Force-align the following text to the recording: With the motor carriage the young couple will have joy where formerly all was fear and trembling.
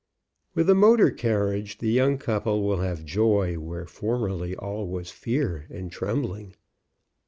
With 0.55 0.65
the 0.65 0.73
motor 0.73 1.11
carriage 1.11 1.77
the 1.77 1.91
young 1.91 2.17
couple 2.17 2.63
will 2.63 2.79
have 2.79 3.05
joy 3.05 3.59
where 3.59 3.85
formerly 3.85 4.55
all 4.55 4.87
was 4.87 5.11
fear 5.11 5.67
and 5.69 5.91
trembling. 5.91 6.55